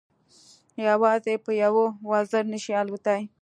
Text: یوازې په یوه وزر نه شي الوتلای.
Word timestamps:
یوازې 0.87 1.35
په 1.43 1.51
یوه 1.63 1.85
وزر 2.09 2.43
نه 2.53 2.57
شي 2.63 2.73
الوتلای. 2.81 3.21